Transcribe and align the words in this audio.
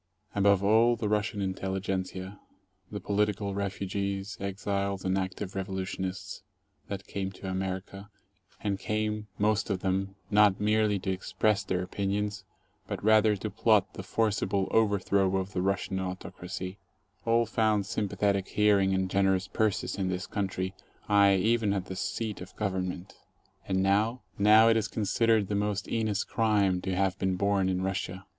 Above 0.33 0.63
all, 0.63 0.95
the 0.95 1.07
Russian 1.07 1.41
intelligentzia, 1.41 2.39
the 2.91 2.99
political 2.99 3.53
refugees, 3.53 4.35
exiles, 4.39 5.05
and 5.05 5.15
active 5.15 5.53
revolutionists 5.53 6.41
that 6.87 7.05
came 7.05 7.31
to 7.33 7.47
America, 7.47 8.09
and 8.61 8.79
came— 8.79 9.27
most 9.37 9.69
of 9.69 9.81
them— 9.81 10.15
not 10.31 10.59
merely 10.59 10.97
to 10.97 11.11
express 11.11 11.63
their 11.63 11.83
opinions 11.83 12.43
but 12.87 13.03
rather 13.03 13.35
to 13.35 13.51
plot 13.51 13.93
the 13.93 14.01
forcible 14.01 14.67
overthrow 14.71 15.37
of 15.37 15.53
the 15.53 15.61
Russian 15.61 15.99
autocracy, 15.99 16.79
all 17.23 17.45
found 17.45 17.83
sympa 17.83 18.17
thetic 18.17 18.47
hearing 18.47 18.95
and 18.95 19.07
generous 19.07 19.47
purses 19.47 19.99
in 19.99 20.09
this 20.09 20.25
country, 20.25 20.73
aye, 21.07 21.35
even 21.35 21.73
at 21.73 21.85
the 21.85 21.95
seat 21.95 22.41
of 22.41 22.55
Government. 22.55 23.13
And 23.67 23.83
now? 23.83 24.23
Now 24.39 24.67
it 24.67 24.77
is 24.77 24.87
considered 24.87 25.47
the 25.47 25.53
most 25.53 25.85
heinous 25.87 26.23
crime 26.23 26.81
to 26.81 26.95
have 26.95 27.19
been 27.19 27.35
born 27.35 27.69
in 27.69 27.83
Russia. 27.83 28.25